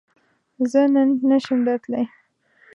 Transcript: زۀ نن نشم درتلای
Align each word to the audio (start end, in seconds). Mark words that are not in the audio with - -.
زۀ 0.71 0.81
نن 0.93 1.09
نشم 1.29 1.59
درتلای 1.65 2.05